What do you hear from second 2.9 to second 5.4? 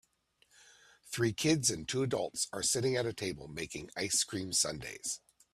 at a table making ice cream sundaes